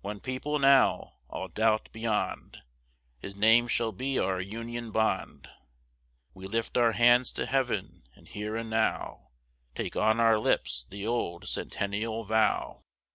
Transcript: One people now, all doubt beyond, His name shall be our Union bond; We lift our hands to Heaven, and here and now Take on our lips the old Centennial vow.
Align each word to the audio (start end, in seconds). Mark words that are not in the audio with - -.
One 0.00 0.18
people 0.18 0.58
now, 0.58 1.18
all 1.28 1.48
doubt 1.48 1.90
beyond, 1.92 2.62
His 3.18 3.36
name 3.36 3.68
shall 3.68 3.92
be 3.92 4.18
our 4.18 4.40
Union 4.40 4.90
bond; 4.92 5.50
We 6.32 6.46
lift 6.46 6.78
our 6.78 6.92
hands 6.92 7.30
to 7.32 7.44
Heaven, 7.44 8.08
and 8.14 8.26
here 8.26 8.56
and 8.56 8.70
now 8.70 9.28
Take 9.74 9.94
on 9.94 10.20
our 10.20 10.38
lips 10.38 10.86
the 10.88 11.06
old 11.06 11.46
Centennial 11.48 12.24
vow. 12.24 12.80